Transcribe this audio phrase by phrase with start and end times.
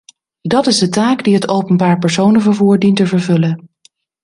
[0.41, 3.69] Dat is de taak die het openbaar personenvervoer dient te vervullen.